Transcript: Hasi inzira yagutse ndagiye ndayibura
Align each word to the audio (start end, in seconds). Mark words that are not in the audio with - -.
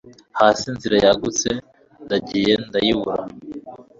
Hasi 0.39 0.63
inzira 0.71 0.95
yagutse 1.05 1.49
ndagiye 2.05 2.53
ndayibura 2.67 3.23